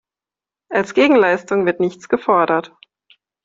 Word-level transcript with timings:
Als 0.69 0.95
Gegenleistung 0.95 1.67
wird 1.67 1.79
nichts 1.79 2.09
gefordert. 2.09 2.75